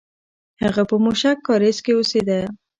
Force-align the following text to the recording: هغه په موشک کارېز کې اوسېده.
هغه 0.63 0.81
په 0.89 0.95
موشک 1.03 1.37
کارېز 1.47 1.77
کې 1.85 1.91
اوسېده. 1.95 2.39